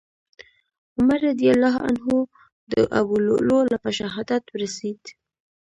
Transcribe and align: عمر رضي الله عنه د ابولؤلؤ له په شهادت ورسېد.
عمر 1.01 1.19
رضي 1.29 1.47
الله 1.55 1.75
عنه 1.85 2.07
د 2.71 2.73
ابولؤلؤ 2.99 3.59
له 3.71 3.77
په 3.83 3.89
شهادت 3.97 4.43
ورسېد. 4.49 5.01